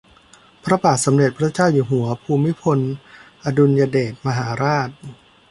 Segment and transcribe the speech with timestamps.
[0.63, 2.79] พระบาทสมเด็จพระเจ้าอยู่หัวภูมิพล
[3.45, 4.89] อดุลยเดชมหาราช